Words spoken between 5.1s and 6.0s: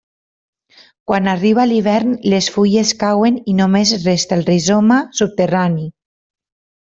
subterrani.